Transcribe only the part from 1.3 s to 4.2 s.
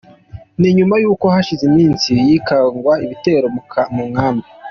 hashize iminsi hikangwa ibitero mu